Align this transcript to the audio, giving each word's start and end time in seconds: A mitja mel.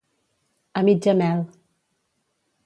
A 0.71 0.81
mitja 0.81 1.13
mel. 1.13 1.49